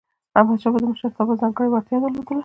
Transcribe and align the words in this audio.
احمدشاه 0.39 0.71
بابا 0.73 0.79
د 0.85 0.89
مشرتابه 0.91 1.33
ځانګړی 1.41 1.67
وړتیا 1.69 1.97
درلودله. 2.01 2.39